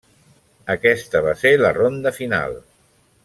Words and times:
Aquesta 0.75 1.21
va 1.27 1.35
ser 1.43 1.51
la 1.61 1.71
ronda 1.79 2.17
final. 2.19 2.57